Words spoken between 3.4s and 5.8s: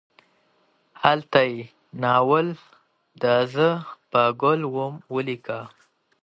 زه پاګل وم ولیکه.